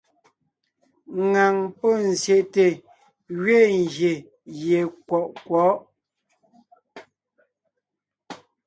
Ŋaŋ 1.31 1.55
pɔ́ 1.77 1.93
zsyète 2.17 2.65
gẅiin 3.41 3.81
gyè 3.95 4.13
gie 4.57 4.81
kwɔʼ 5.07 5.25
kwɔ̌'. 5.45 5.75